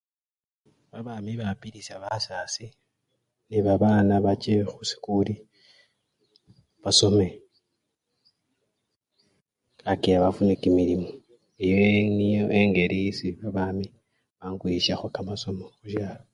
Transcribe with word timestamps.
Babami 0.91 1.31
bapilisya 1.41 1.95
basasi 2.03 2.65
ne 3.47 3.59
babana 3.65 4.15
bache 4.25 4.53
khusikuli 4.71 5.33
basome 6.83 7.27
kakila 9.81 10.17
bafune 10.23 10.53
kimilimo 10.61 11.09
eyo 11.63 11.75
niyo 12.17 12.45
engeli 12.59 12.97
esii 13.09 13.37
babami 13.41 13.85
banguyisyakho 14.39 15.07
kamasomo 15.15 15.65
khusyalo. 15.77 16.23